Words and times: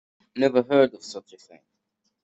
Never 0.35 0.63
heard 0.63 0.95
of 0.95 1.03
such 1.03 1.31
a 1.33 1.37
thing. 1.37 1.59